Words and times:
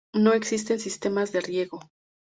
No 0.15 0.33
existen 0.33 0.79
sistemas 0.79 1.31
de 1.31 1.41
riego. 1.41 1.79